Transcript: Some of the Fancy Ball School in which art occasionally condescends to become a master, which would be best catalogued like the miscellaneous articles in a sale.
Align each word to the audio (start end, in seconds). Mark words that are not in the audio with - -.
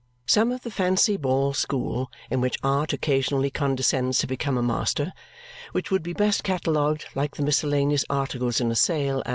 Some 0.25 0.51
of 0.51 0.63
the 0.63 0.71
Fancy 0.71 1.15
Ball 1.15 1.53
School 1.53 2.09
in 2.31 2.41
which 2.41 2.57
art 2.63 2.91
occasionally 2.91 3.51
condescends 3.51 4.17
to 4.17 4.25
become 4.25 4.57
a 4.57 4.63
master, 4.63 5.13
which 5.73 5.91
would 5.91 6.01
be 6.01 6.13
best 6.13 6.43
catalogued 6.43 7.05
like 7.13 7.35
the 7.35 7.43
miscellaneous 7.43 8.03
articles 8.09 8.59
in 8.59 8.71
a 8.71 8.75
sale. 8.75 9.21